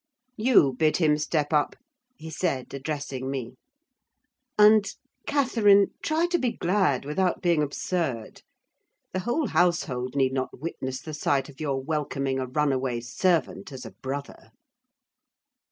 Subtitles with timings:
[0.35, 1.75] "You bid him step up,"
[2.17, 3.53] he said, addressing me;
[4.57, 4.89] "and,
[5.27, 8.41] Catherine, try to be glad, without being absurd.
[9.13, 13.85] The whole household need not witness the sight of your welcoming a runaway servant as
[13.85, 14.49] a brother."